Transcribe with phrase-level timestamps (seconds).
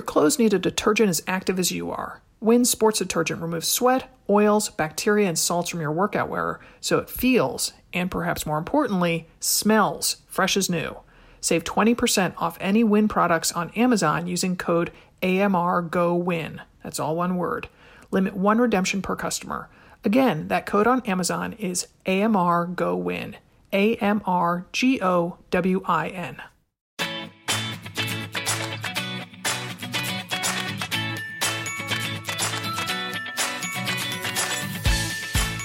[0.00, 2.22] Your clothes need a detergent as active as you are.
[2.40, 7.10] Win Sports Detergent removes sweat, oils, bacteria, and salts from your workout wearer so it
[7.10, 10.96] feels, and perhaps more importantly, smells fresh as new.
[11.42, 14.90] Save 20% off any Win products on Amazon using code
[15.20, 16.60] AMRGOWIN.
[16.82, 17.68] That's all one word.
[18.10, 19.68] Limit one redemption per customer.
[20.02, 23.34] Again, that code on Amazon is AMRGOWIN.
[23.74, 26.40] A M R G O W I N.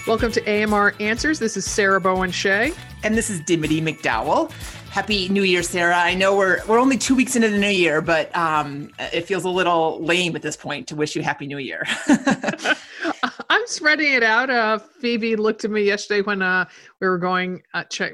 [0.08, 1.40] Welcome to AMR Answers.
[1.40, 2.74] This is Sarah Bowen Shea.
[3.04, 4.52] And this is Dimity McDowell.
[4.92, 5.98] Happy New Year, Sarah.
[5.98, 9.46] I know we're we're only two weeks into the new year, but um, it feels
[9.46, 11.84] a little lame at this point to wish you Happy New Year.
[13.50, 14.52] I'm spreading it out.
[14.52, 16.66] Uh, Phoebe looked at me yesterday when uh,
[17.02, 18.14] we were going uh, check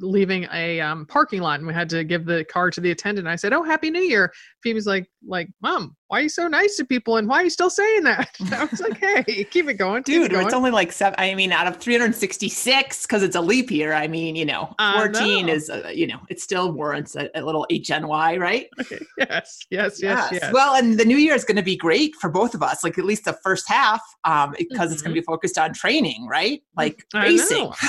[0.00, 3.26] leaving a um, parking lot and we had to give the car to the attendant.
[3.28, 6.76] I said, "Oh, Happy New Year." Phoebe's like, "Like, Mom, why are you so nice
[6.76, 9.74] to people and why are you still saying that?" I was like, "Hey, keep it
[9.74, 10.26] going, dude.
[10.26, 10.46] It going.
[10.46, 11.18] It's only like seven.
[11.18, 13.92] I mean, out of 366, because it's a leap year.
[13.92, 15.52] I mean, you know, 14 know.
[15.52, 18.68] is, uh, you know, it still warrants a, a little HNY, right?
[18.80, 19.04] Okay.
[19.18, 20.52] Yes, yes, yes, yes, yes.
[20.52, 22.82] Well, and the new year is going to be great for both of us.
[22.82, 24.92] Like at least the first half, um, because mm-hmm.
[24.92, 26.62] it's going to be focused on training, right?
[26.76, 27.70] Like racing.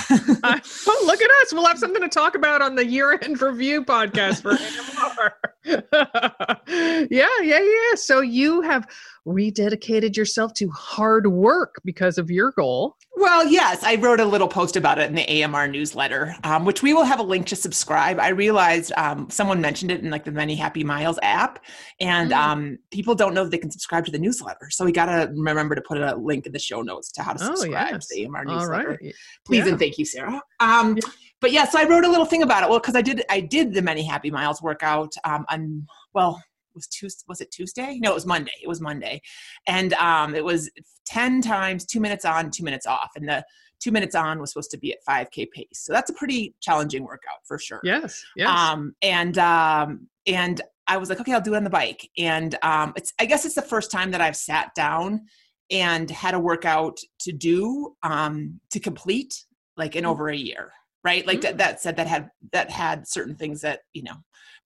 [0.44, 1.54] I, oh, look at us.
[1.54, 5.34] We'll have something to talk about on the year-end review podcast for AMR.
[7.10, 7.96] yeah, yeah, yeah.
[7.96, 8.86] So you have
[9.26, 12.98] rededicated yourself to hard work because of your goal.
[13.16, 16.82] Well, yes, I wrote a little post about it in the AMR newsletter, um, which
[16.82, 18.20] we will have a link to subscribe.
[18.20, 21.64] I realized um, someone mentioned it in like the Many Happy Miles app,
[22.00, 22.36] and mm.
[22.36, 24.70] um, people don't know that they can subscribe to the newsletter.
[24.72, 27.34] So we got to remember to put a link in the show notes to how
[27.34, 28.08] to subscribe oh, yes.
[28.08, 29.00] to the AMR newsletter.
[29.46, 29.68] Please yeah.
[29.68, 30.42] and thank you, Sarah.
[30.60, 31.10] Um, yeah.
[31.42, 32.70] But yeah, so I wrote a little thing about it.
[32.70, 36.42] Well, because I did, I did the Many Happy Miles workout um, on well
[36.76, 38.00] was Tuesday was it Tuesday?
[38.02, 38.54] No, it was Monday.
[38.62, 39.22] It was Monday.
[39.68, 40.70] And um it was
[41.06, 43.44] 10 times 2 minutes on, 2 minutes off and the
[43.82, 45.66] 2 minutes on was supposed to be at 5k pace.
[45.74, 47.82] So that's a pretty challenging workout for sure.
[47.84, 48.24] Yes.
[48.36, 48.50] Yes.
[48.50, 52.10] Um and um and I was like, okay, I'll do it on the bike.
[52.18, 55.26] And um it's I guess it's the first time that I've sat down
[55.70, 59.46] and had a workout to do um to complete
[59.78, 60.12] like in mm-hmm.
[60.12, 60.72] over a year
[61.04, 61.58] right like mm-hmm.
[61.58, 64.16] that, that said that had that had certain things that you know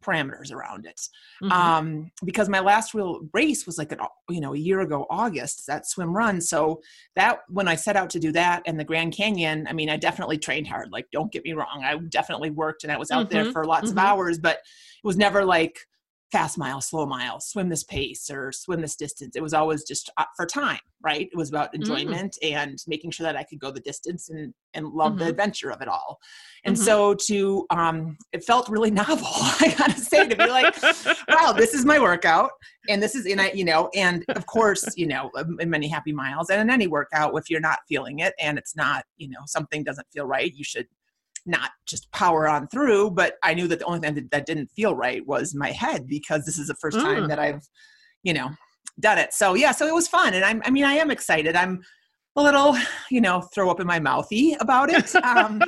[0.03, 1.01] parameters around it
[1.41, 1.51] mm-hmm.
[1.51, 5.65] um, because my last real race was like an you know a year ago august
[5.67, 6.79] that swim run so
[7.15, 9.97] that when i set out to do that and the grand canyon i mean i
[9.97, 13.29] definitely trained hard like don't get me wrong i definitely worked and i was out
[13.29, 13.43] mm-hmm.
[13.43, 13.97] there for lots mm-hmm.
[13.97, 15.79] of hours but it was never like
[16.35, 19.37] fast mile, slow mile, swim this pace or swim this distance.
[19.37, 21.29] It was always just uh, for time, right?
[21.31, 21.75] It was about mm.
[21.75, 22.57] enjoyment mm-hmm.
[22.57, 25.19] and making sure that I could go the distance and and love mm-hmm.
[25.19, 26.19] the adventure of it all.
[26.65, 26.83] And mm-hmm.
[26.83, 30.75] so to um it felt really novel, I gotta say, to be like,
[31.29, 32.51] wow, this is my workout.
[32.89, 35.31] And this is in I, you know, and of course, you know,
[35.61, 38.75] in many happy miles and in any workout, if you're not feeling it and it's
[38.75, 40.87] not, you know, something doesn't feel right, you should
[41.45, 44.71] not just power on through, but I knew that the only thing that, that didn't
[44.71, 47.27] feel right was my head because this is the first time mm.
[47.27, 47.61] that I've,
[48.23, 48.49] you know,
[48.99, 49.33] done it.
[49.33, 50.33] So yeah, so it was fun.
[50.33, 51.55] And I'm, I mean, I am excited.
[51.55, 51.81] I'm
[52.37, 52.75] a little,
[53.09, 55.15] you know, throw up in my mouthy about it.
[55.15, 55.61] Um,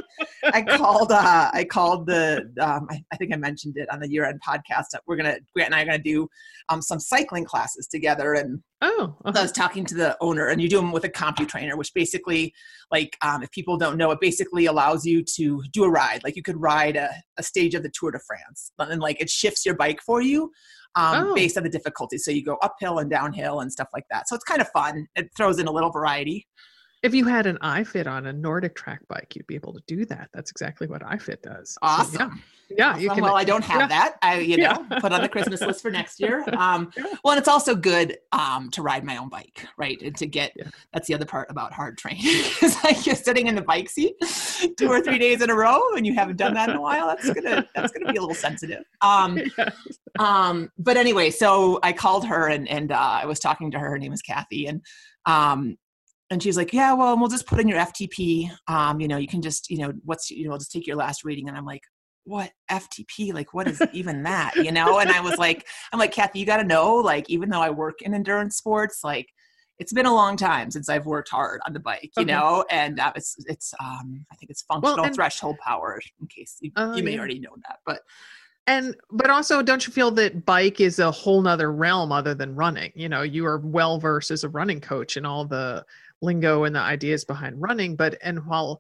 [0.44, 4.10] I called, uh, I called the, um, I, I, think I mentioned it on the
[4.10, 4.86] year end podcast.
[5.06, 6.28] We're going to, Grant and I are going to do
[6.70, 8.34] um, some cycling classes together.
[8.34, 9.34] And oh, uh-huh.
[9.36, 12.54] I was talking to the owner and you do them with a CompuTrainer, which basically
[12.92, 16.24] like, um, if people don't know, it basically allows you to do a ride.
[16.24, 19.30] Like you could ride a, a stage of the Tour de France and like it
[19.30, 20.52] shifts your bike for you
[20.98, 21.36] um, oh.
[21.36, 22.18] based on the difficulty.
[22.18, 24.28] So you go uphill and downhill and stuff like that.
[24.28, 25.08] So it's kind of fun.
[25.16, 26.48] It throws in a little variety.
[27.08, 30.28] If you had an iFit on a NordicTrack bike, you'd be able to do that.
[30.34, 31.78] That's exactly what iFit does.
[31.82, 32.12] Awesome.
[32.12, 32.32] So, yeah.
[32.70, 33.02] Yeah, awesome.
[33.02, 33.24] you can.
[33.24, 33.88] Well, I don't have yeah.
[33.88, 34.16] that.
[34.22, 35.00] I, you know, yeah.
[35.00, 36.44] put on the Christmas list for next year.
[36.58, 36.92] Um,
[37.24, 40.02] well, and it's also good um, to ride my own bike, right?
[40.02, 40.66] And to get yeah.
[40.92, 42.26] that's the other part about hard training
[42.62, 44.16] is like you're sitting in the bike seat
[44.76, 47.08] two or three days in a row, and you haven't done that in a while.
[47.08, 48.84] That's gonna that's gonna be a little sensitive.
[49.02, 49.76] Um, yes.
[50.20, 53.90] um, but anyway, so I called her and and uh, I was talking to her.
[53.92, 54.82] Her name is Kathy, and
[55.26, 55.78] um,
[56.30, 58.52] and she's like, yeah, well, we'll just put in your FTP.
[58.68, 60.98] Um, you know, you can just, you know, what's, you know, we'll just take your
[60.98, 61.48] last reading.
[61.48, 61.84] And I'm like,
[62.26, 63.34] what FTP?
[63.34, 64.56] Like, what is even that?
[64.56, 65.00] You know?
[65.00, 67.70] And I was like, I'm like, Kathy, you got to know, like, even though I
[67.70, 69.28] work in endurance sports, like,
[69.80, 72.32] it's been a long time since I've worked hard on the bike, you okay.
[72.32, 76.02] know, and uh, it's it's um I think it's functional well, and, threshold power.
[76.20, 77.20] In case you, uh, you may yeah.
[77.20, 78.02] already know that, but
[78.68, 82.54] and but also don't you feel that bike is a whole nother realm other than
[82.54, 85.84] running you know you are well versed as a running coach and all the
[86.22, 88.80] lingo and the ideas behind running but and while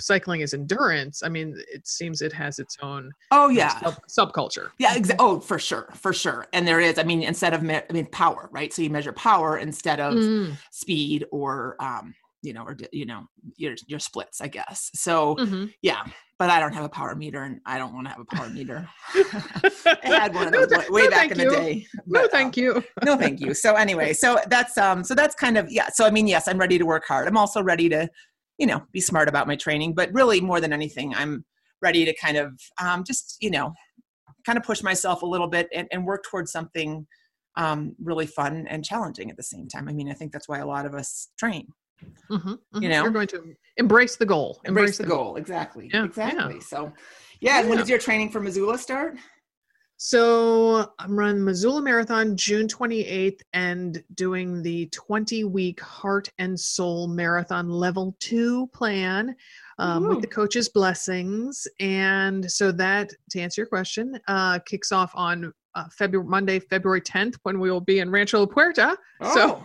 [0.00, 3.78] cycling is endurance, I mean, it seems it has its own oh yeah
[4.08, 4.70] sub- subculture.
[4.78, 6.48] Yeah, exa- oh for sure, for sure.
[6.52, 8.72] And there is, I mean, instead of me- I mean power, right?
[8.72, 10.56] So you measure power instead of Mm.
[10.72, 14.90] speed or um, you know, or you know, your your splits, I guess.
[14.94, 15.72] So Mhm.
[15.82, 16.02] yeah,
[16.38, 18.48] but I don't have a power meter, and I don't want to have a power
[18.50, 18.88] meter.
[19.14, 21.44] I had one of those No, way- way no, back in you.
[21.50, 21.86] the day.
[22.06, 22.84] No, thank um, you.
[23.04, 26.10] no thank you so anyway so that's um so that's kind of yeah so i
[26.10, 28.08] mean yes i'm ready to work hard i'm also ready to
[28.58, 31.44] you know be smart about my training but really more than anything i'm
[31.80, 33.72] ready to kind of um just you know
[34.46, 37.06] kind of push myself a little bit and, and work towards something
[37.56, 40.58] um really fun and challenging at the same time i mean i think that's why
[40.58, 41.66] a lot of us train
[42.30, 42.82] Mhm, mhm.
[42.82, 43.02] You know?
[43.02, 44.60] you're going to embrace the goal.
[44.64, 45.36] embrace, the goal.
[45.36, 46.04] exactly Yeah, yeah.
[46.04, 46.92] exactly so
[47.40, 49.16] yeah, and when does your training for missoula start
[50.04, 57.06] So I'm running Missoula Marathon June 28th and doing the 20 week Heart and Soul
[57.06, 59.36] Marathon Level 2 plan
[59.78, 61.68] um, with the coach's blessings.
[61.78, 67.00] And so that, to answer your question, uh, kicks off on uh, February Monday, February
[67.00, 68.96] 10th, when we will be in Rancho La Puerta.
[69.34, 69.62] So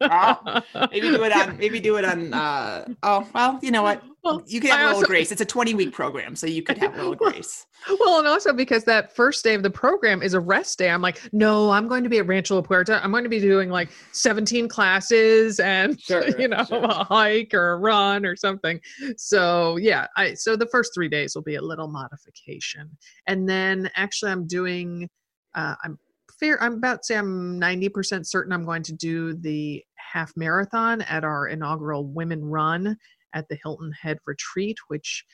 [0.00, 0.62] Wow.
[0.92, 4.44] maybe do it on maybe do it on uh oh well you know what Well,
[4.46, 6.62] you can have I a little also- grace it's a 20 week program so you
[6.62, 7.66] could have a little Well, grace
[7.98, 11.02] Well, and also because that first day of the program is a rest day, I'm
[11.02, 13.02] like, no, I'm going to be at Rancho La Puerta.
[13.02, 16.84] I'm going to be doing like 17 classes and Sure, you know sure.
[16.84, 18.78] a hike or a run or something.
[19.16, 22.88] So yeah, I so the first three days will be a little modification,
[23.26, 25.08] and then actually I'm doing,
[25.54, 25.98] uh, I'm
[26.38, 26.62] fair.
[26.62, 31.24] I'm about to say I'm 90% certain I'm going to do the half marathon at
[31.24, 32.96] our inaugural Women Run
[33.34, 35.24] at the Hilton Head Retreat, which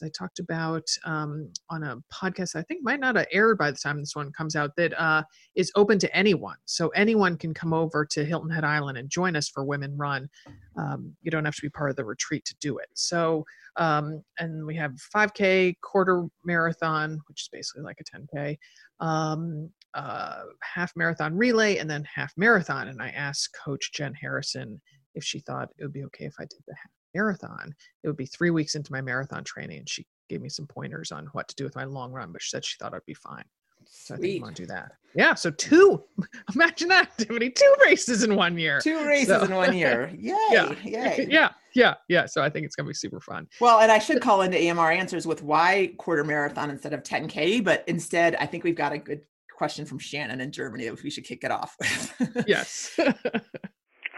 [0.00, 3.70] as I talked about um, on a podcast, I think might not have aired by
[3.70, 5.22] the time this one comes out, that uh,
[5.54, 6.56] is open to anyone.
[6.66, 10.28] So anyone can come over to Hilton Head Island and join us for Women Run.
[10.76, 12.88] Um, you don't have to be part of the retreat to do it.
[12.94, 13.44] So,
[13.76, 18.56] um, and we have 5K, quarter marathon, which is basically like a 10K,
[19.00, 22.88] um, uh, half marathon relay, and then half marathon.
[22.88, 24.80] And I asked Coach Jen Harrison
[25.14, 28.16] if she thought it would be okay if I did the half marathon it would
[28.16, 31.48] be three weeks into my marathon training and she gave me some pointers on what
[31.48, 33.44] to do with my long run but she said she thought i'd be fine.
[33.90, 34.36] So i think Sweet.
[34.36, 34.92] i'm going to do that.
[35.14, 36.02] Yeah so two
[36.54, 38.80] imagine that activity two races in one year.
[38.80, 40.10] Two races So- in one year.
[40.18, 40.74] Yay Yeah.
[40.84, 43.46] yay yeah yeah yeah so i think it's going to be super fun.
[43.60, 47.64] Well and i should call into amr answers with why quarter marathon instead of 10k
[47.64, 49.22] but instead i think we've got a good
[49.56, 52.44] question from shannon in germany that we should kick it off with.
[52.46, 52.98] Yes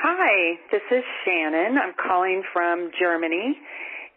[0.03, 1.77] Hi, this is Shannon.
[1.77, 3.53] I'm calling from Germany,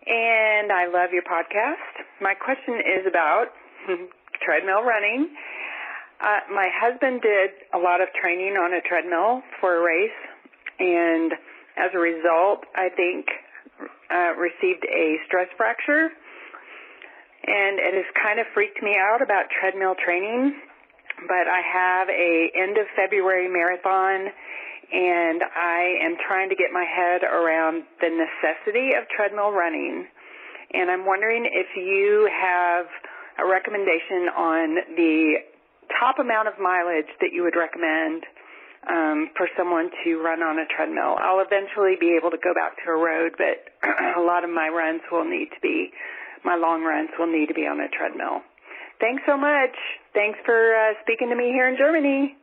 [0.07, 2.07] and I love your podcast.
[2.21, 3.51] My question is about
[4.47, 5.27] treadmill running.
[6.24, 10.19] Uh, my husband did a lot of training on a treadmill for a race,
[10.80, 11.33] and
[11.75, 13.27] as a result, I think
[14.07, 16.07] uh, received a stress fracture,
[17.44, 20.56] and it has kind of freaked me out about treadmill training.
[21.27, 24.31] But I have a end of February marathon
[24.94, 30.06] and I am trying to get my head around the necessity of treadmill running.
[30.74, 32.86] And I'm wondering if you have
[33.42, 35.34] a recommendation on the
[36.00, 38.24] top amount of mileage that you would recommend
[38.90, 41.18] um, for someone to run on a treadmill.
[41.18, 43.74] I'll eventually be able to go back to a road, but
[44.18, 45.90] a lot of my runs will need to be,
[46.45, 48.42] my long runs will need to be on a treadmill.
[49.00, 49.74] Thanks so much.
[50.13, 52.38] Thanks for uh, speaking to me here in Germany.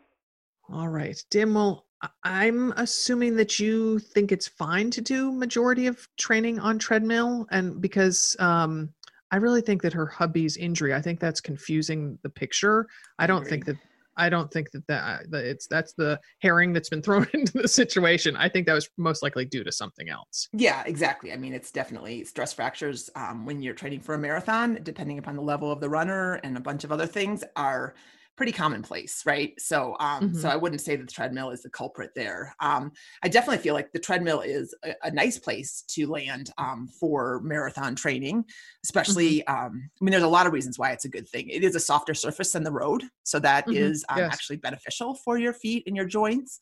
[0.68, 1.89] all right dim well I-
[2.24, 7.80] i'm assuming that you think it's fine to do majority of training on treadmill and
[7.80, 8.88] because um
[9.30, 12.86] i really think that her hubby's injury i think that's confusing the picture.
[13.18, 13.76] I don't think that
[14.16, 17.68] i don't think that that, that it's that's the herring that's been thrown into the
[17.68, 18.36] situation.
[18.36, 20.48] I think that was most likely due to something else.
[20.52, 21.32] Yeah, exactly.
[21.32, 25.36] I mean, it's definitely stress fractures um, when you're training for a marathon, depending upon
[25.36, 27.94] the level of the runner and a bunch of other things are
[28.40, 29.52] pretty commonplace, right?
[29.60, 30.52] So, um, so Mhm.
[30.52, 32.54] I wouldn't say that the treadmill is the culprit there.
[32.60, 32.90] Um,
[33.22, 37.42] I definitely feel like the treadmill is a, a nice place to land um, for
[37.42, 38.46] marathon training,
[38.82, 39.46] especially.
[39.46, 41.50] Um, I mean, there's a lot of reasons why it's a good thing.
[41.50, 44.12] It is a softer surface than the road, so that is Mhm.
[44.14, 44.32] um, Yes.
[44.32, 46.60] actually beneficial for your feet and your joints.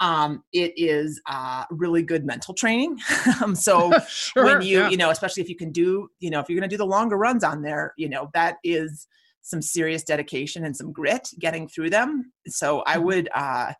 [0.00, 2.98] Um, it is uh, really good mental training.
[3.42, 4.90] um, so sure when you yeah.
[4.90, 6.84] you know especially if you can do you know if you're going to do the
[6.84, 9.06] longer runs on there you know that is
[9.44, 12.32] some serious dedication and some grit getting through them.
[12.48, 13.04] So i Mhm.
[13.04, 13.72] would uh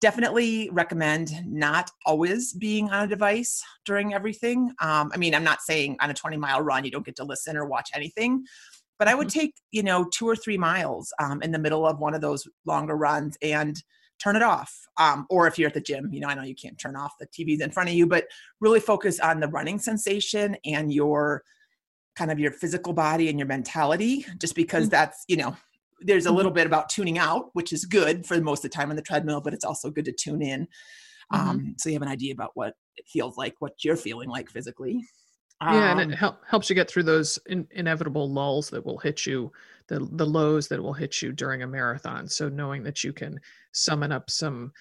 [0.00, 4.72] definitely recommend not always being on a device during everything.
[4.80, 7.24] Um, i mean i'm not saying on a 20 mile run you don't get to
[7.24, 8.44] listen or watch anything
[8.98, 11.98] but i would take you know two or three miles um, in the middle of
[11.98, 13.82] one of those longer runs and
[14.22, 14.72] turn it off.
[14.98, 17.12] Um, or if you're at the gym you know i know you can't turn off
[17.18, 18.24] the tvs in front of you but
[18.60, 21.42] really focus on the running sensation and your
[22.18, 24.90] kind of your physical body and your mentality, just because Mhm.
[24.90, 25.56] that's, you know,
[26.00, 28.90] there's a little bit about tuning out, which is good for most of the time
[28.90, 30.68] on the treadmill, but it's also good to tune in.
[31.30, 31.58] Mhm.
[31.58, 34.50] Um, so you have an idea about what it feels like, what you're feeling like
[34.50, 35.08] physically.
[35.66, 38.98] yeah, and Um, it help, helps you get through those in, inevitable lulls that will
[38.98, 39.52] hit you,
[39.88, 42.26] the the lows that will hit you during a marathon.
[42.28, 43.38] So knowing that you can
[43.72, 44.72] summon up some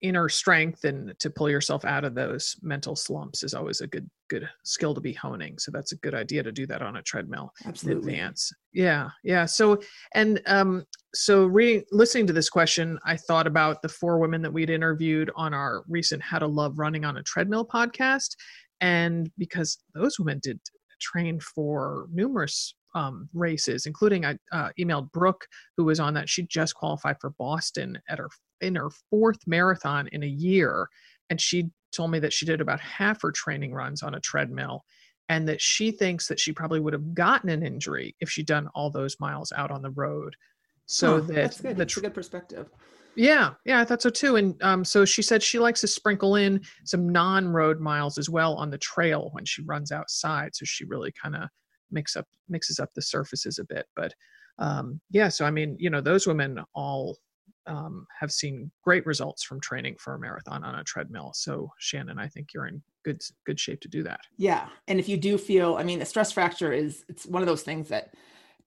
[0.00, 4.08] inner strength and to pull yourself out of those mental slumps is always a good
[4.30, 5.58] good skill to be honing.
[5.58, 8.14] So that's a good idea to do that on a treadmill in absolutely.
[8.14, 8.50] advance.
[8.72, 9.44] Yeah, yeah.
[9.44, 9.80] So
[10.14, 14.52] and um so reading listening to this question, I thought about the four women that
[14.52, 18.36] we'd interviewed on our recent How to Love Running on a Treadmill podcast.
[18.80, 20.60] And because those women did
[21.00, 26.28] train for numerous um, races, including I uh, emailed Brooke, who was on that.
[26.28, 28.28] She just qualified for Boston at her
[28.60, 30.88] in her fourth marathon in a year,
[31.30, 34.84] and she told me that she did about half her training runs on a treadmill,
[35.28, 38.68] and that she thinks that she probably would have gotten an injury if she'd done
[38.74, 40.34] all those miles out on the road.
[40.86, 41.76] So Huh, that that's good.
[41.76, 42.68] the That's a good perspective.
[43.16, 44.36] yeah, yeah, I thought so too.
[44.36, 48.54] And um, so she said she likes to sprinkle in some non-road miles as well
[48.56, 50.54] on the trail when she runs outside.
[50.54, 51.48] So she really kind of
[51.90, 53.86] mix up mixes up the surfaces a bit.
[53.94, 54.14] But
[54.58, 57.18] um, yeah, so I mean, you know, those women all
[57.66, 61.32] um, have seen great results from training for a marathon on a treadmill.
[61.34, 64.20] So Shannon, I think you're in good good shape to do that.
[64.36, 64.68] Yeah.
[64.88, 67.62] And if you do feel, I mean, a stress fracture is it's one of those
[67.62, 68.14] things that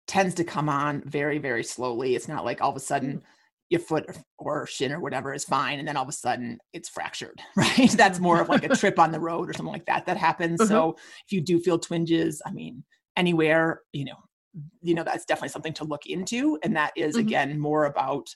[0.06, 2.14] tends to come on very, very slowly.
[2.14, 3.22] It's not like all of a sudden
[3.68, 6.58] your foot or, or shin or whatever is fine and then all of a sudden
[6.72, 7.90] it's fractured, right?
[7.90, 10.60] That's more of like a trip on the road or something like that that happens.
[10.60, 10.68] Uh-huh.
[10.68, 12.84] So if you do feel twinges, I mean,
[13.16, 14.16] anywhere, you know,
[14.80, 17.20] you know that's definitely something to look into and that is, Mhm.
[17.20, 18.26] again more about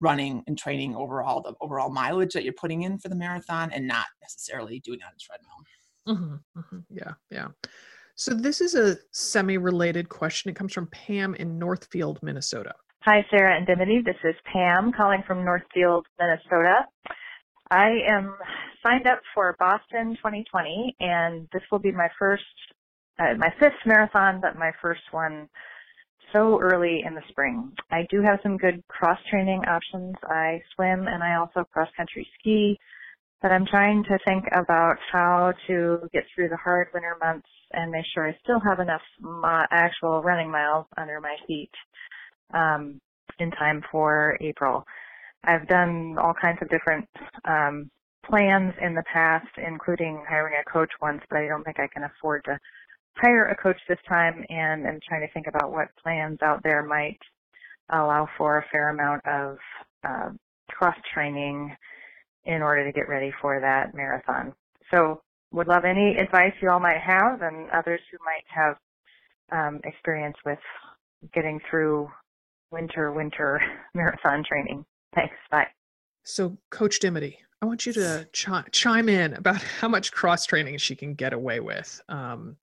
[0.00, 3.86] running and training overall the overall mileage that you're putting in for the marathon and
[3.86, 7.48] not necessarily doing it on a treadmill hmm hmm Yeah, yeah.
[8.16, 10.50] So this is a semi-related question.
[10.50, 12.74] It comes from Pam in Northfield, Minnesota.
[13.02, 14.02] Hi, Sarah and Dimity.
[14.04, 16.84] This is Pam calling from Northfield, Minnesota.
[17.70, 18.34] I am
[18.82, 22.44] signed up for Boston 2020, and this will be my first,
[23.18, 25.48] uh, my fifth marathon, but my first one
[26.32, 27.72] so early in the spring.
[27.90, 30.14] I do have some good cross training options.
[30.24, 32.78] I swim and I also cross country ski,
[33.42, 37.90] but I'm trying to think about how to get through the hard winter months and
[37.90, 41.70] make sure I still have enough mi- actual running miles under my feet
[42.52, 43.00] um,
[43.38, 44.84] in time for April.
[45.44, 47.08] I've done all kinds of different
[47.44, 47.90] um,
[48.24, 52.04] plans in the past, including hiring a coach once, but I don't think I can
[52.04, 52.58] afford to
[53.16, 54.44] hire a coach this time.
[54.48, 57.18] And I'm trying to think about what plans out there might
[57.90, 59.58] allow for a fair amount of
[60.04, 60.30] uh,
[60.70, 61.74] cross training
[62.44, 64.52] in order to get ready for that marathon.
[64.90, 68.76] So, would love any advice you all might have, and others who might have
[69.50, 70.60] um, experience with
[71.34, 72.08] getting through
[72.70, 73.60] winter, winter
[73.94, 74.84] marathon training.
[75.14, 75.34] Thanks.
[75.50, 75.66] Bye.
[76.22, 80.78] So, Coach Dimity, I want you to chi- chime in about how much cross training
[80.78, 82.00] she can get away with.
[82.08, 82.56] Um,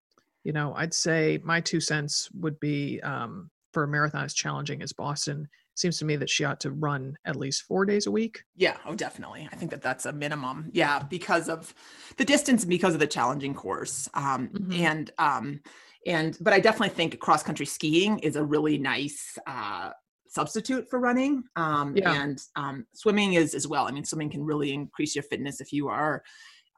[0.45, 4.83] you know, I'd say my two cents would be um, for a marathon as challenging
[4.83, 5.49] as Boston.
[5.77, 8.45] Seems to me that she ought to run at least four days a week.
[8.55, 9.49] Yeah, oh, definitely.
[9.51, 10.71] I think that that's a minimum.
[10.73, 11.75] Yeah, because of
[12.17, 14.09] the distance and because of the challenging course.
[14.15, 14.79] Um, Mhm.
[14.79, 15.61] And um,
[16.07, 19.91] and but I definitely think cross country skiing is a really nice uh,
[20.29, 21.43] substitute for running.
[21.57, 22.23] Um, Yeah.
[22.23, 23.89] And um, swimming is as well.
[23.89, 26.23] I mean, swimming can really increase your fitness if you are.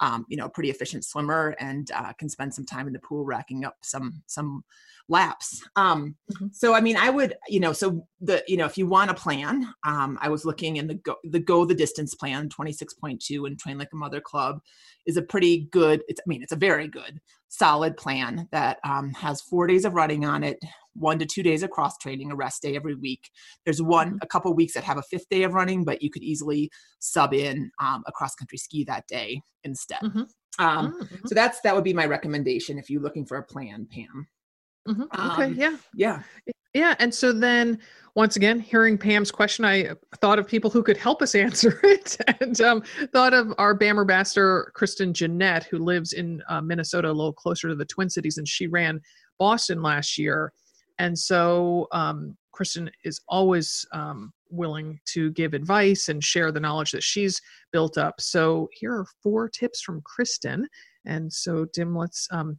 [0.00, 2.98] Um, you know, a pretty efficient swimmer and uh, can spend some time in the
[2.98, 4.62] pool racking up some some
[5.08, 5.62] laps.
[5.76, 6.54] Um, Mhm.
[6.54, 9.14] So I mean, I would, you know, so the, you know, if you want a
[9.14, 13.58] plan, um, I was looking in the go the go the distance plan, 26.2 and
[13.58, 14.60] train like a mother club
[15.06, 19.12] is a pretty good, it's I mean, it's a very good, solid plan that um,
[19.14, 20.58] has four days of running on it,
[20.98, 23.30] one to two days of cross training, a rest day every week.
[23.64, 24.18] There's one, Mhm.
[24.22, 27.32] a couple weeks that have a fifth day of running, but you could easily sub
[27.34, 30.00] in um, a cross country ski that day instead.
[30.02, 30.28] Mhm.
[30.58, 33.42] Um, Mm, mhm, so that's that would be my recommendation if you're looking for a
[33.42, 34.26] plan, Pam.
[34.88, 35.32] mhm.
[35.32, 35.76] okay, um, yeah.
[35.94, 36.22] Yeah.
[36.74, 37.78] Yeah, and so then
[38.14, 42.16] once again, hearing Pam's question, I thought of people who could help us answer it,
[42.40, 47.12] and um, thought of our BAM ambassador Kristen Jeanette, who lives in uh, Minnesota, a
[47.12, 49.00] little closer to the Twin Cities, and she ran
[49.38, 50.52] Boston last year,
[50.98, 56.92] and so um, Kristen is always um, willing to give advice and share the knowledge
[56.92, 57.40] that she's
[57.72, 58.20] built up.
[58.20, 60.66] So here are four tips from Kristen,
[61.06, 62.58] And so, Dim, let's um,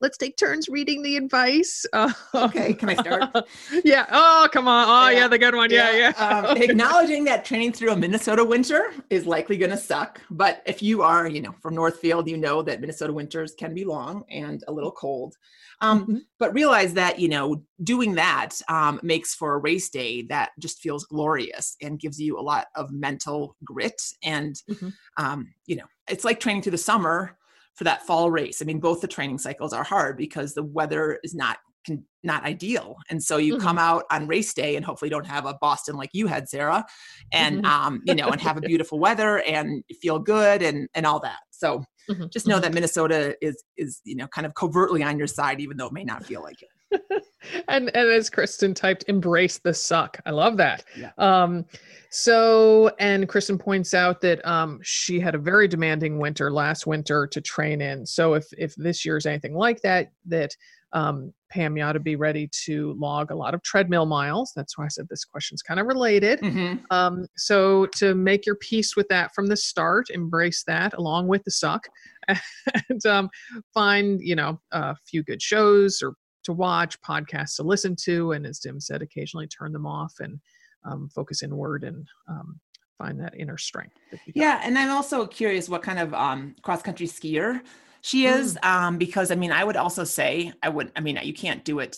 [0.00, 1.84] let's take turns reading the advice.
[1.92, 3.48] Uh, okay, can I start?
[3.84, 4.06] yeah.
[4.10, 4.86] Oh, come on.
[4.88, 5.70] Oh, yeah, yeah the good one.
[5.70, 6.12] Yeah, yeah.
[6.16, 6.48] yeah.
[6.50, 10.82] um, acknowledging that training through a Minnesota winter is likely going to suck, but if
[10.82, 14.62] you are, you know, from Northfield, you know that Minnesota winters can be long and
[14.68, 15.34] a little cold.
[15.80, 16.16] Um, mm-hmm.
[16.38, 20.80] But realize that you know doing that um, makes for a race day that just
[20.80, 24.88] feels glorious and gives you a lot of mental grit and mm-hmm.
[25.18, 27.38] um, you know it's like training through the summer
[27.78, 28.60] for that fall race.
[28.60, 32.44] I mean, both the training cycles are hard because the weather is not can, not
[32.44, 33.62] ideal, and so you mm-hmm.
[33.62, 36.84] come out on race day and hopefully don't have a Boston like you had, Sarah,
[37.32, 37.66] and mm-hmm.
[37.66, 41.38] um, you know, and have a beautiful weather and feel good and and all that.
[41.50, 42.26] So mm-hmm.
[42.32, 42.62] just know mm-hmm.
[42.62, 45.92] that Minnesota is is you know kind of covertly on your side, even though it
[45.92, 46.68] may not feel like it.
[47.68, 50.20] and and as Kristen typed, embrace the suck.
[50.26, 50.84] I love that.
[50.96, 51.10] Yeah.
[51.18, 51.64] Um,
[52.10, 57.26] so, and Kristen points out that um, she had a very demanding winter last winter
[57.26, 58.06] to train in.
[58.06, 60.56] So, if if this year is anything like that, that
[60.92, 64.52] um, Pam, you ought to be ready to log a lot of treadmill miles.
[64.56, 66.40] That's why I said this question's kind of related.
[66.40, 66.84] Mm-hmm.
[66.90, 71.44] Um, so, to make your peace with that from the start, embrace that along with
[71.44, 71.88] the suck,
[72.28, 73.28] and um,
[73.74, 76.14] find you know a few good shows or
[76.48, 80.40] to watch, podcasts to listen to, and as Dim said, occasionally turn them off and
[80.84, 82.58] um, focus inward and um,
[82.96, 83.96] find that inner strength.
[84.10, 87.60] That yeah, and I'm also curious what kind of um, cross country skier
[88.00, 88.66] she is, mm.
[88.66, 90.90] um, because I mean, I would also say I would.
[90.96, 91.96] I mean, you can't do it.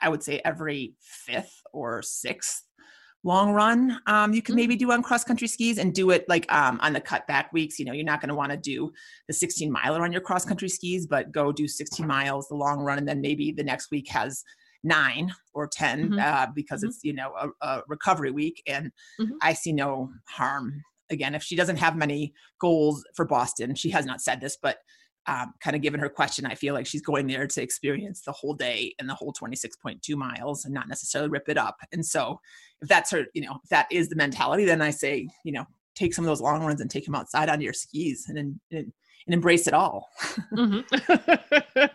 [0.00, 2.62] I would say every fifth or sixth
[3.24, 4.60] long run um, you can mm-hmm.
[4.60, 7.78] maybe do on cross country skis and do it like um, on the cutback weeks
[7.78, 8.92] you know you're not going to want to do
[9.26, 12.78] the 16 miler on your cross country skis but go do 16 miles the long
[12.78, 14.44] run and then maybe the next week has
[14.84, 16.18] nine or 10 mm-hmm.
[16.18, 16.90] uh, because mm-hmm.
[16.90, 19.34] it's you know a, a recovery week and mm-hmm.
[19.42, 24.06] i see no harm again if she doesn't have many goals for boston she has
[24.06, 24.78] not said this but
[25.26, 28.32] um, kind of given her question i feel like she's going there to experience the
[28.32, 32.40] whole day and the whole 26.2 miles and not necessarily rip it up and so
[32.82, 35.64] if that's her you know if that is the mentality then i say you know
[35.94, 38.38] take some of those long runs and take them outside on your skis and,
[38.70, 38.92] and
[39.28, 40.08] and embrace it all.
[40.52, 40.80] mm-hmm.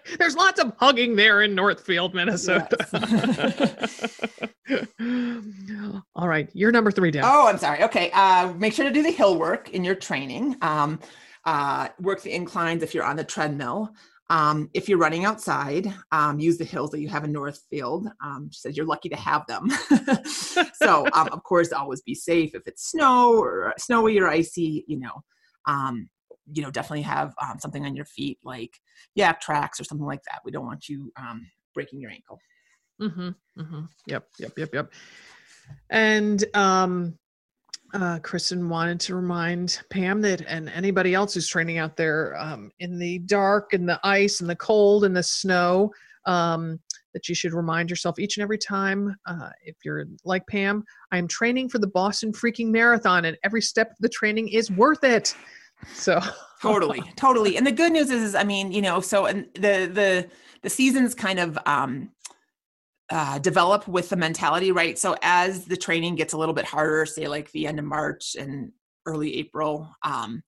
[0.20, 2.78] There's lots of hugging there in Northfield, Minnesota.
[2.94, 4.22] Yes.
[6.16, 7.24] all right, you're number three down.
[7.26, 7.84] Oh, I'm sorry.
[7.84, 10.56] Okay, uh, make sure to do the hill work in your training.
[10.62, 11.00] Um,
[11.46, 13.90] uh, work the inclines if you're on the treadmill.
[14.30, 18.08] Um, if you're running outside, um, use the hills that you have in Northfield.
[18.24, 19.70] Um, she says you're lucky to have them.
[20.74, 24.86] so, um, of course, always be safe if it's snow or snowy or icy.
[24.88, 25.24] You know,
[25.68, 26.10] um,
[26.52, 28.78] you know definitely have um, something on your feet like
[29.16, 32.40] yeah, tracks or something like that we don't want you um, breaking your ankle
[33.02, 33.82] mm-hmm, mm-hmm.
[34.08, 34.92] yep yep yep yep
[35.90, 37.18] and um
[37.94, 42.72] uh, Kristen wanted to remind Pam that, and anybody else who's training out there um,
[42.80, 45.92] in the dark and the ice and the cold and the snow,
[46.26, 46.80] um,
[47.14, 49.16] that you should remind yourself each and every time.
[49.26, 53.62] Uh, if you're like Pam, I am training for the Boston freaking marathon, and every
[53.62, 55.36] step of the training is worth it.
[55.94, 56.20] So
[56.62, 57.58] totally, totally.
[57.58, 60.30] And the good news is, is, I mean, you know, so and the the
[60.62, 62.10] the seasons kind of um
[63.10, 64.98] uh, develop with the mentality, right?
[64.98, 68.36] So as the training gets a little bit harder, say like the end of March
[68.38, 68.72] and
[69.06, 70.44] early April, um,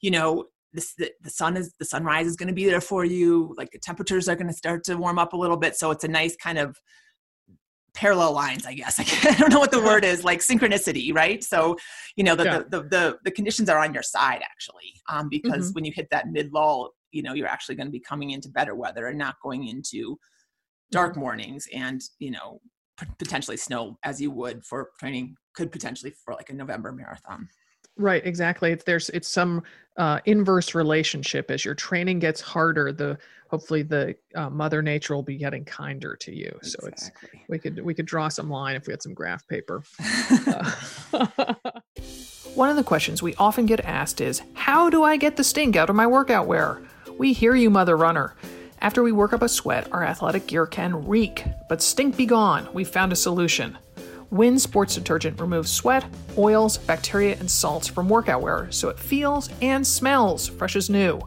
[0.00, 3.04] you know, this, the, the sun is the sunrise is going to be there for
[3.04, 3.54] you.
[3.56, 6.04] Like the temperatures are going to start to warm up a little bit, so it's
[6.04, 6.76] a nice kind of
[7.96, 11.76] parallel lines i guess i don't know what the word is like synchronicity right so
[12.14, 12.58] you know the yeah.
[12.58, 15.74] the, the, the, the, conditions are on your side actually um, because mm-hmm.
[15.76, 18.50] when you hit that mid lull you know you're actually going to be coming into
[18.50, 20.18] better weather and not going into
[20.90, 22.60] dark mornings and you know
[22.98, 27.48] p- potentially snow as you would for training could potentially for like a november marathon
[27.98, 28.72] Right, exactly.
[28.72, 29.62] It's there's it's some
[29.96, 32.92] uh, inverse relationship as your training gets harder.
[32.92, 33.16] The
[33.48, 36.52] hopefully the uh, Mother Nature will be getting kinder to you.
[36.58, 36.80] Exactly.
[36.80, 37.10] So it's
[37.48, 39.82] we could we could draw some line if we had some graph paper.
[42.54, 45.74] One of the questions we often get asked is, "How do I get the stink
[45.74, 46.82] out of my workout wear?"
[47.16, 48.34] We hear you, Mother Runner.
[48.80, 52.68] After we work up a sweat, our athletic gear can reek, but stink be gone.
[52.72, 53.78] We've found a solution.
[54.30, 56.04] Win sports detergent removes sweat,
[56.36, 61.20] oils, bacteria, and salts from workout wear so it feels and smells fresh as new.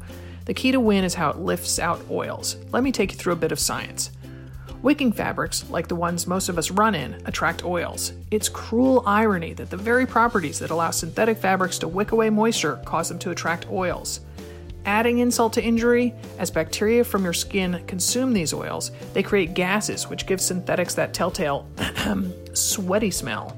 [0.46, 2.58] The key to Win is how it lifts out oils.
[2.72, 4.12] Let me take you through a bit of science.
[4.82, 8.14] Wicking fabrics, like the ones most of us run in, attract oils.
[8.32, 12.80] It's cruel irony that the very properties that allow synthetic fabrics to wick away moisture
[12.86, 14.22] cause them to attract oils.
[14.86, 20.08] Adding insult to injury, as bacteria from your skin consume these oils, they create gases
[20.08, 21.68] which give synthetics that telltale
[22.54, 23.58] sweaty smell.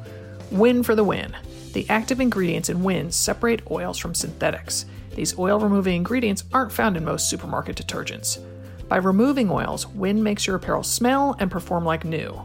[0.51, 1.35] Win for the win.
[1.73, 4.85] The active ingredients in Win separate oils from synthetics.
[5.15, 8.43] These oil removing ingredients aren't found in most supermarket detergents.
[8.89, 12.41] By removing oils, Win makes your apparel smell and perform like new.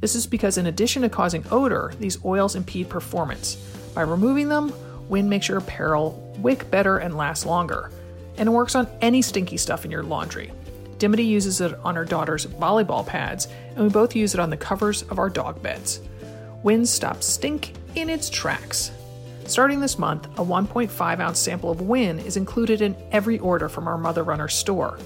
[0.00, 3.56] This is because, in addition to causing odor, these oils impede performance.
[3.94, 4.72] By removing them,
[5.10, 7.90] Win makes your apparel wick better and last longer.
[8.40, 10.50] And it works on any stinky stuff in your laundry.
[10.98, 14.56] Dimity uses it on her daughter's volleyball pads, and we both use it on the
[14.56, 16.00] covers of our dog beds.
[16.62, 18.90] Win stops stink in its tracks.
[19.44, 23.86] Starting this month, a 1.5 ounce sample of Win is included in every order from
[23.86, 24.98] our Mother Runner store.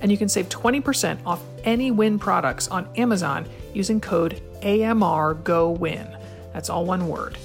[0.00, 6.18] And you can save 20% off any Win products on Amazon using code AMRGOWIN.
[6.54, 7.36] That's all one word.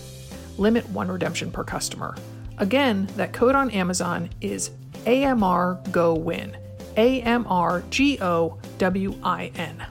[0.58, 2.16] Limit one redemption per customer.
[2.60, 4.72] Again, that code on Amazon is
[5.06, 6.58] AMRGOWIN.
[6.96, 9.86] A M R G O W I N.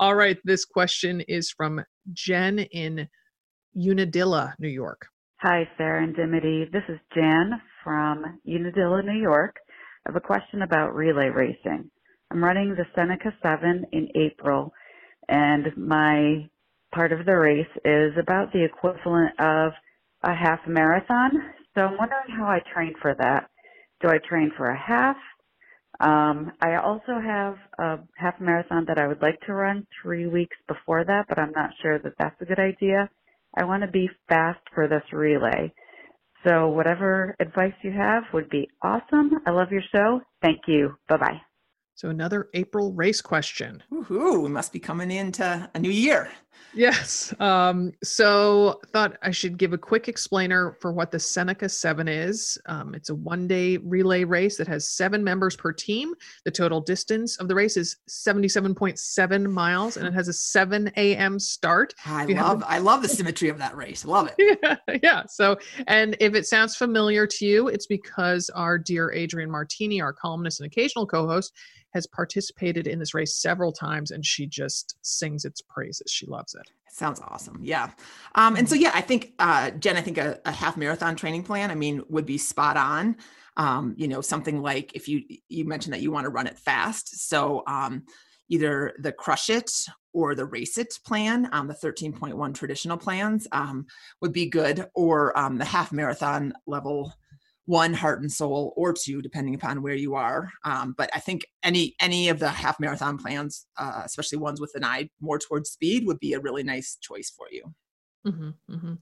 [0.00, 3.08] All right, this question is from Jen in
[3.76, 5.06] Unadilla, New York.
[5.36, 6.66] Hi, Sarah and Dimity.
[6.72, 7.52] This is Jen
[7.84, 9.56] from Unadilla, New York.
[10.04, 11.88] I have a question about relay racing.
[12.32, 14.72] I'm running the Seneca 7 in April,
[15.28, 16.48] and my
[16.92, 19.72] part of the race is about the equivalent of
[20.24, 21.30] a half marathon.
[21.74, 23.50] So I'm wondering how I train for that.
[24.00, 25.16] Do I train for a half?
[26.00, 30.56] Um, I also have a half marathon that I would like to run three weeks
[30.66, 33.08] before that, but I'm not sure that that's a good idea.
[33.56, 35.72] I want to be fast for this relay.
[36.44, 39.30] So whatever advice you have would be awesome.
[39.46, 40.22] I love your show.
[40.40, 40.96] Thank you.
[41.08, 41.40] Bye bye.
[41.94, 43.82] So another April race question.
[43.92, 44.42] Woohoo!
[44.42, 46.30] We must be coming into a new year.
[46.74, 47.34] Yes.
[47.38, 52.58] Um, so thought I should give a quick explainer for what the Seneca 7 is.
[52.66, 56.14] Um, it's a one-day relay race that has seven members per team.
[56.44, 61.38] The total distance of the race is 77.7 miles, and it has a 7 a.m.
[61.38, 61.94] start.
[62.06, 64.04] I love I love the symmetry of that race.
[64.04, 64.58] I love it.
[64.62, 65.22] Yeah, yeah.
[65.26, 70.12] So, and if it sounds familiar to you, it's because our dear Adrienne Martini, our
[70.12, 71.52] columnist and occasional co-host,
[71.92, 76.10] has participated in this race several times and she just sings its praises.
[76.10, 76.70] She loves it.
[76.90, 77.58] Sounds awesome.
[77.62, 77.90] Yeah.
[78.34, 81.42] Um, and so, yeah, I think, uh, Jen, I think a, a half marathon training
[81.44, 83.16] plan, I mean, would be spot on.
[83.56, 86.58] Um, you know, something like if you, you mentioned that you want to run it
[86.58, 87.28] fast.
[87.28, 88.04] So, um,
[88.48, 89.70] either the crush it
[90.12, 93.86] or the race it plan um, the 13.1 traditional plans um,
[94.20, 97.14] would be good or um, the half marathon level
[97.66, 101.46] one heart and soul or two depending upon where you are um, but i think
[101.62, 105.70] any any of the half marathon plans uh, especially ones with an eye more towards
[105.70, 107.62] speed would be a really nice choice for you
[108.26, 108.94] mm-hmm, mm-hmm.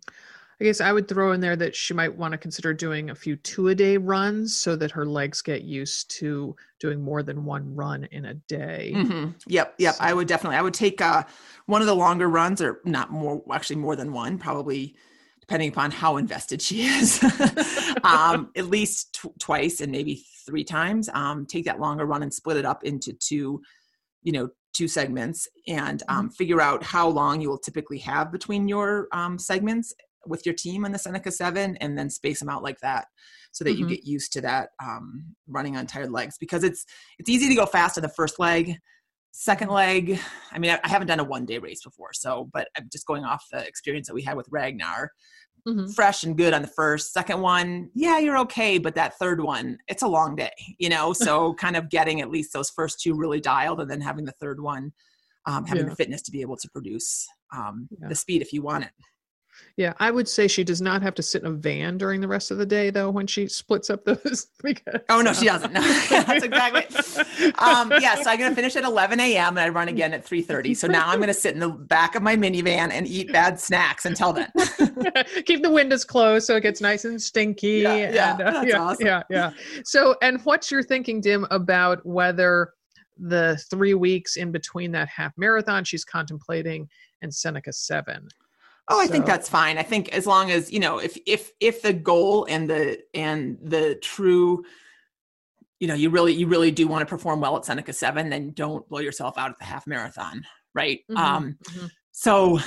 [0.60, 3.14] i guess i would throw in there that she might want to consider doing a
[3.14, 7.46] few two a day runs so that her legs get used to doing more than
[7.46, 9.30] one run in a day mm-hmm.
[9.46, 10.04] yep yep so.
[10.04, 11.22] i would definitely i would take uh,
[11.64, 14.94] one of the longer runs or not more actually more than one probably
[15.50, 17.18] depending upon how invested she is,
[18.04, 21.08] um, at least twice and maybe three times.
[21.12, 23.60] Um, take that longer run and split it up into two,
[24.22, 26.32] you know, two segments and um, mm-hmm.
[26.34, 29.92] figure out how long you will typically have between your um, segments
[30.26, 33.06] with your team on the Seneca 7 and then space them out like that
[33.52, 33.88] so that mm-hmm.
[33.88, 36.84] you get used to that um, running on tired legs because it's
[37.18, 38.76] it's easy to go fast on the first leg
[39.32, 40.18] second leg
[40.50, 43.06] i mean I, I, haven't done a one day race before so but i'm just
[43.06, 45.12] going off the experience that we had with ragnar
[45.66, 45.86] mm-hmm.
[45.90, 49.78] fresh and good on the first second one yeah you're okay but that third one
[49.88, 53.14] it's a long day you know so kind of getting at least those first two
[53.14, 54.92] really dialed and then having the third one
[55.46, 55.90] um, having yeah.
[55.90, 58.08] the fitness to be able to produce um, yeah.
[58.08, 58.90] the speed if you want it
[59.76, 62.28] yeah, I would say she does not have to sit in a van during the
[62.28, 64.48] rest of the day, though, when she splits up those.
[64.62, 65.72] because, oh no, she doesn't.
[65.72, 67.52] No, that's exactly.
[67.58, 69.56] um, yeah, so I'm gonna finish at 11 a.m.
[69.56, 70.76] and I run again at 3:30.
[70.76, 74.04] So now I'm gonna sit in the back of my minivan and eat bad snacks
[74.04, 74.50] until then.
[75.46, 77.78] Keep the windows closed so it gets nice and stinky.
[77.78, 79.06] Yeah, yeah, and, uh, that's yeah, awesome.
[79.06, 79.50] yeah, yeah.
[79.84, 82.74] So, and what's your thinking, Dim, about whether
[83.16, 86.88] the three weeks in between that half marathon she's contemplating
[87.22, 88.28] and Seneca Seven?
[88.90, 89.12] Oh, I so.
[89.12, 89.78] think that's fine.
[89.78, 93.58] I think as long as, you know, if if if the goal and the and
[93.62, 94.64] the true
[95.78, 98.50] you know, you really you really do want to perform well at Seneca 7, then
[98.50, 101.00] don't blow yourself out at the half marathon, right?
[101.10, 101.16] Mm-hmm.
[101.16, 101.86] Um mm-hmm.
[102.12, 102.58] so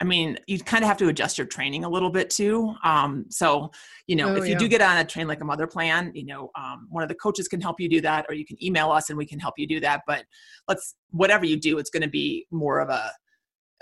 [0.00, 2.72] I mean, you kind of have to adjust your training a little bit too.
[2.84, 3.72] Um, so,
[4.06, 4.58] you know, oh, if you yeah.
[4.58, 7.16] do get on a train like a mother plan, you know, um, one of the
[7.16, 9.54] coaches can help you do that, or you can email us and we can help
[9.56, 10.02] you do that.
[10.06, 10.24] But
[10.68, 13.10] let's, whatever you do, it's going to be more of a,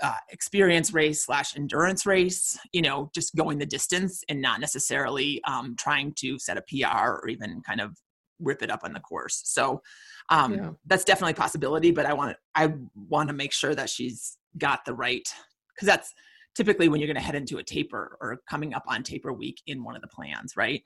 [0.01, 5.41] uh, experience race slash endurance race you know just going the distance and not necessarily
[5.45, 7.97] um, trying to set a pr or even kind of
[8.39, 9.81] rip it up on the course so
[10.29, 10.69] um, yeah.
[10.85, 12.71] that's definitely a possibility but i want i
[13.09, 15.27] want to make sure that she's got the right
[15.73, 16.13] because that's
[16.57, 19.61] typically when you're going to head into a taper or coming up on taper week
[19.67, 20.81] in one of the plans, right?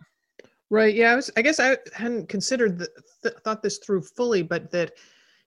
[0.69, 0.93] Right.
[0.93, 1.13] Yeah.
[1.13, 2.89] I, was, I guess I hadn't considered the,
[3.24, 4.91] th- thought this through fully, but that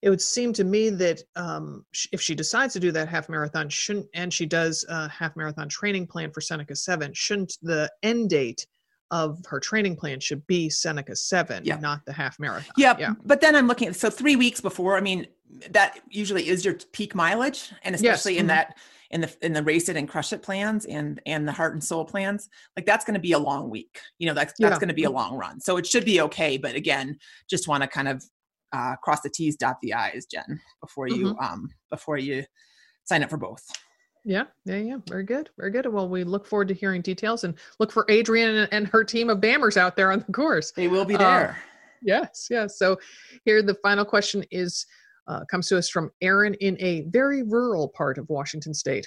[0.05, 3.71] it would seem to me that um, if she decides to do that half marathon,
[3.71, 8.29] shouldn't and she does a half marathon training plan for Seneca Seven, shouldn't the end
[8.29, 8.67] date
[9.11, 11.77] of her training plan should be Seneca Seven, Yeah.
[11.77, 12.75] not the half marathon?
[12.77, 13.01] Yep.
[13.01, 13.15] Yeah.
[13.25, 14.99] But then I'm looking at so three weeks before.
[14.99, 15.27] I mean,
[15.71, 18.49] that usually is your peak mileage, and Yes, especially in mhm.
[18.49, 18.77] that
[19.11, 21.83] in the in the race it and crush it plans and and the heart and
[21.83, 24.01] soul plans, like that's going to be a long week.
[24.19, 24.79] You know, that's that's Yeah.
[24.79, 25.61] going to be a long run.
[25.61, 26.59] So it should be okay.
[26.59, 28.23] But again, just want to kind of
[28.75, 32.45] uh, cross the T's, dot the I's, Jen, before you um before you
[33.05, 33.65] sign up for both.
[34.27, 34.97] Yeah, yeah, yeah.
[35.09, 35.51] Very good.
[35.59, 35.87] Very good.
[35.87, 39.29] Well, we look forward to hearing details and look for Adrienne and, and her team
[39.29, 40.73] of bammers out there on the course.
[40.73, 41.59] They will be Uh, there.
[42.03, 42.79] Yes, yes.
[42.79, 42.99] So
[43.45, 44.87] here the final question is
[45.29, 49.07] uh, comes to us from Erin in a very rural part of Washington State.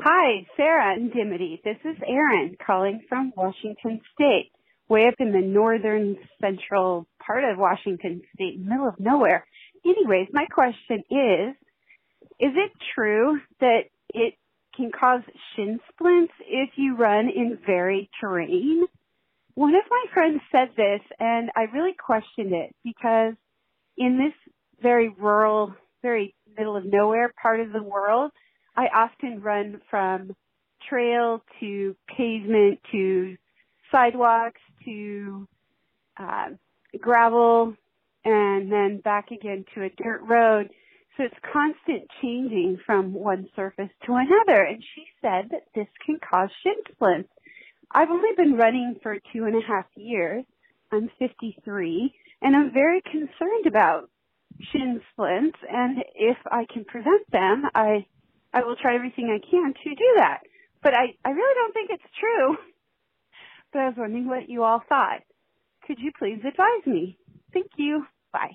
[0.00, 1.60] Hi, Sarah and Dimity.
[1.64, 4.50] This is Erin calling from Washington State,
[4.92, 9.46] way up in the northern central part of Washington State, middle of nowhere.
[9.86, 11.56] Anyways, my question is,
[12.38, 14.34] is it true that it
[14.76, 15.22] can cause
[15.56, 18.84] shin splints if you run in varied terrain?
[19.54, 23.32] One of my friends said this and I really questioned it because
[23.96, 24.52] in this
[24.82, 28.30] very rural, very middle of nowhere part of the world,
[28.76, 30.36] I often run from
[30.86, 33.36] trail to pavement to
[33.90, 35.48] sidewalks to
[36.18, 36.48] uh,
[37.00, 37.74] gravel
[38.24, 40.70] and then back again to a dirt road.
[41.16, 44.62] So it's constant changing from one surface to another.
[44.62, 47.28] And she said that this can cause shin splints.
[47.90, 50.44] I've only been running for two and a half years.
[50.90, 54.08] I'm 53 and I'm very concerned about
[54.72, 55.58] shin splints.
[55.70, 58.06] And if I can prevent them, I
[58.54, 60.40] I will try everything I can to do that.
[60.82, 62.56] But I, I really don't think it's true.
[63.72, 65.20] But I was wondering what you all thought.
[65.86, 67.18] Could you please advise me?
[67.52, 68.06] Thank you.
[68.32, 68.52] Bye.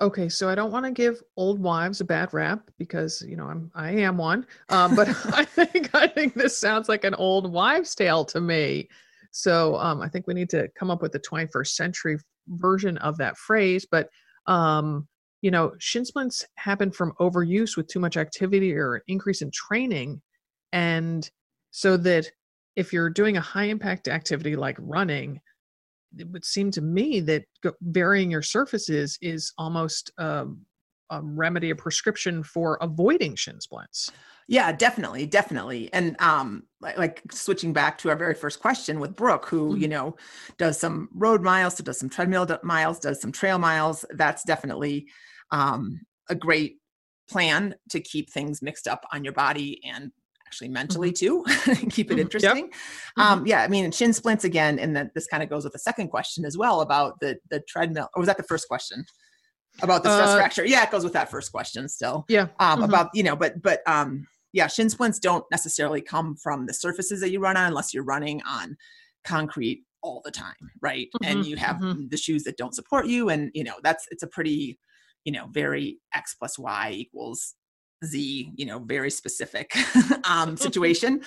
[0.00, 3.46] Okay, so I don't want to give old wives a bad rap because you know
[3.46, 7.50] I'm I am one, um, but I think I think this sounds like an old
[7.52, 8.88] wives' tale to me.
[9.30, 13.16] So um, I think we need to come up with the 21st century version of
[13.18, 13.86] that phrase.
[13.90, 14.08] But
[14.46, 15.08] um,
[15.42, 20.20] you know, shin splints happen from overuse with too much activity or increase in training,
[20.72, 21.28] and
[21.70, 22.30] so that
[22.76, 25.40] if you're doing a high impact activity like running,
[26.18, 27.44] it would seem to me that
[27.82, 30.64] varying your surfaces is almost um,
[31.10, 34.10] a remedy, a prescription for avoiding shin splints.
[34.46, 35.90] Yeah, definitely, definitely.
[35.92, 39.88] And um like, like switching back to our very first question with Brooke, who, you
[39.88, 40.16] know,
[40.58, 44.04] does some road miles, so does some treadmill miles, does some trail miles.
[44.10, 45.06] That's definitely
[45.50, 46.78] um a great
[47.28, 50.12] plan to keep things mixed up on your body and
[50.46, 51.44] actually mentally too
[51.90, 52.18] keep it Mhm.
[52.18, 52.20] Yep.
[52.22, 52.70] interesting
[53.16, 55.78] um yeah i mean shin splints again and then this kind of goes with the
[55.78, 59.04] second question as well about the the treadmill or was that the first question
[59.82, 62.48] about the stress Uh, fracture yeah it goes with that first question still Yeah.
[62.60, 62.84] um, Mhm.
[62.84, 67.20] about you know but but um yeah shin splints don't necessarily come from the surfaces
[67.20, 68.76] that you run on unless you're running on
[69.24, 72.10] concrete all the time right and Mhm, you have mhm.
[72.10, 74.78] the shoes that don't support you and you know that's it's a pretty
[75.24, 77.54] you know very x plus y equals
[78.04, 79.72] z you know very specific
[80.28, 81.22] um situation.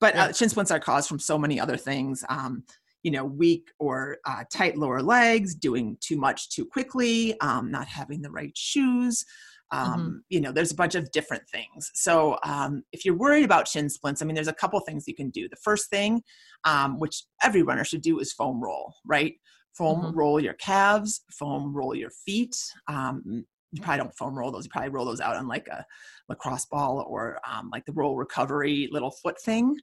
[0.00, 0.24] But Yeah.
[0.24, 2.64] uh, shin splints are caused from so many other things um
[3.02, 7.86] you know weak or uh, tight lower legs doing too much too quickly um, not
[7.88, 9.24] having the right shoes
[9.72, 11.90] um, you know there's a bunch of different things.
[11.94, 15.14] So um, if you're worried about shin splints i mean there's a couple things you
[15.14, 15.48] can do.
[15.48, 16.22] The first thing
[16.64, 19.34] um, which every runner should do is foam roll right?
[19.78, 20.16] Foam Mhm.
[20.16, 22.56] roll your calves foam roll your feet
[22.88, 25.84] um, you probably don't foam roll those you probably roll those out on like a
[26.28, 29.76] lacrosse ball or um, like the roll recovery little foot thing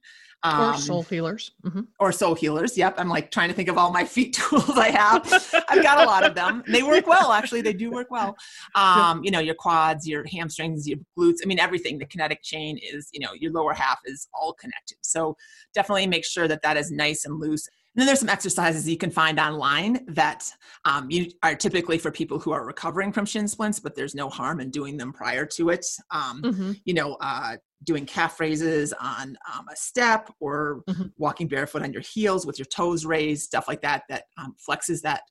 [0.44, 1.50] or um, soul healers.
[1.64, 2.78] hmm or soul healers.
[2.78, 2.94] Yep.
[2.98, 5.64] I'm like trying to think of all my feet tools I have.
[5.68, 6.62] I've got a lot of them.
[6.68, 7.60] They work well, actually.
[7.60, 8.36] They do work well.
[8.74, 11.38] Um, you know, your quads, your hamstrings, your glutes.
[11.42, 11.98] I mean, everything.
[11.98, 14.98] The kinetic chain is, you know, your lower half is all connected.
[15.02, 15.36] So
[15.74, 17.66] definitely make sure that that is nice and loose.
[17.98, 20.48] And then there's some exercises you can find online that
[20.84, 24.30] um, you are typically for people who are recovering from shin splints, but there's no
[24.30, 25.84] harm in doing them prior to it.
[26.12, 31.10] Um, hmm you know, uh, doing calf raises on um, a step or Mhm.
[31.16, 35.00] walking barefoot on your heels with your toes raised, stuff like that, that um, flexes
[35.02, 35.22] that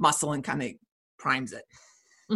[0.00, 0.70] muscle and kind of
[1.18, 1.64] primes it.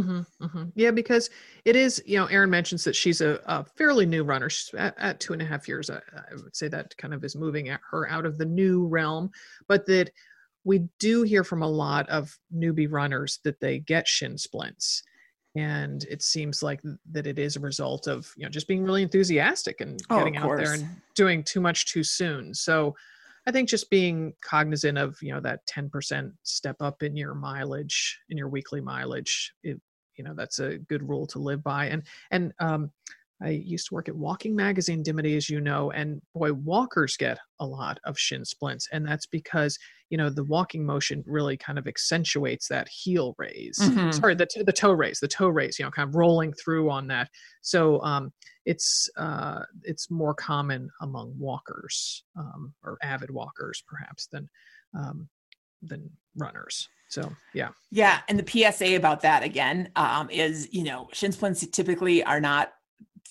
[0.02, 1.30] Hmm hmm Yeah, because
[1.64, 4.48] it is, you know, Erin mentions that she's a, a fairly new runner.
[4.50, 5.90] She's at, at two and a half years.
[5.90, 8.86] I, I would say that kind of is moving at her out of the new
[8.86, 9.30] realm,
[9.66, 10.10] but that
[10.64, 15.02] we do hear from a lot of newbie runners that they get shin splints.
[15.56, 16.80] and it seems like
[17.10, 20.36] that it is a result of you know just being really enthusiastic and Oh, getting
[20.36, 22.94] out there and doing too much too soon so
[23.46, 28.20] i think just being cognizant of you know that 10% step up in your mileage
[28.28, 29.80] in your weekly mileage it,
[30.18, 32.90] you know that's a good rule to live by and and um
[33.40, 37.38] I used to work at Walking Magazine, Dimity, as you know, and boy, walkers get
[37.60, 39.78] a lot of shin splints, and that's because
[40.10, 43.78] you know the walking motion really kind of accentuates that heel raise.
[43.78, 44.12] Mhm.
[44.12, 47.06] Sorry, the the toe raise, the toe raise, you know, kind of rolling through on
[47.08, 47.28] that.
[47.62, 48.32] So um,
[48.64, 54.48] it's uh, it's more common among walkers um, or avid walkers, perhaps, than
[54.98, 55.28] um,
[55.82, 56.88] than runners.
[57.08, 61.66] So yeah, Yeah, and the PSA about that again um, is, you know, shin splints
[61.66, 62.72] typically are not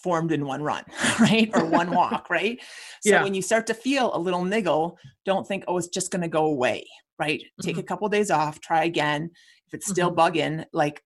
[0.01, 0.83] formed in one run,
[1.19, 2.59] right, or one walk, right.
[3.01, 3.23] So Yeah.
[3.23, 6.27] when you start to feel a little niggle, don't think, oh, it's just going to
[6.27, 6.87] go away,
[7.19, 7.43] right.
[7.61, 7.87] Take a mm-hmm.
[7.87, 9.29] couple days off, try again.
[9.67, 10.37] If it's still mm-hmm.
[10.37, 11.03] bugging, like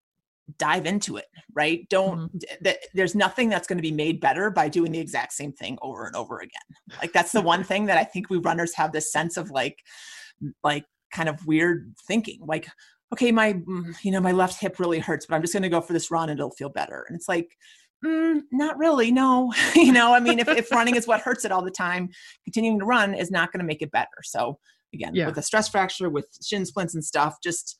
[0.57, 1.87] dive into it, right.
[1.89, 2.19] Don't.
[2.19, 2.37] Mm-hmm.
[2.37, 5.51] d- th- there's nothing that's going to be made better by doing the exact same
[5.51, 6.51] thing over and over again.
[7.01, 9.77] Like that's the one thing that I think we runners have this sense of like,
[10.63, 12.67] like kind of weird thinking, like
[13.13, 15.69] okay, my mm, you know my left hip really hurts, but I'm just going to
[15.69, 17.03] go for this run and it'll feel better.
[17.07, 17.49] And it's like,
[18.05, 19.11] mm, not really.
[19.11, 22.09] No, you know, I mean, if if running is what hurts it all the time,
[22.45, 24.07] continuing to run is not going to make it better.
[24.23, 24.59] So
[24.93, 25.27] again, Yeah.
[25.27, 27.77] with a stress fracture, with shin splints and stuff, just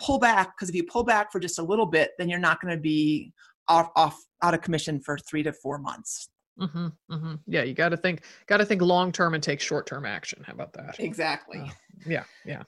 [0.00, 2.60] pull back because if you pull back for just a little bit, then you're not
[2.60, 3.32] going to be
[3.68, 6.28] off off out of commission for three to four months.
[6.58, 9.86] Hmm hmm yeah, you got to think, got to think long term and take short
[9.86, 10.42] term action.
[10.44, 10.96] How about that?
[10.98, 11.60] Exactly.
[11.60, 11.70] Uh,
[12.06, 12.62] yeah, yeah.